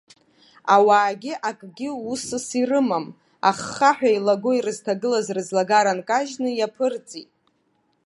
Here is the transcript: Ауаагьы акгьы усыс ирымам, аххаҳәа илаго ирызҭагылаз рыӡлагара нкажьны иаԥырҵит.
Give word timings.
Ауаагьы 0.75 1.33
акгьы 1.49 1.89
усыс 2.11 2.47
ирымам, 2.61 3.05
аххаҳәа 3.49 4.09
илаго 4.17 4.51
ирызҭагылаз 4.55 5.27
рыӡлагара 5.35 5.93
нкажьны 5.99 6.49
иаԥырҵит. 6.55 7.29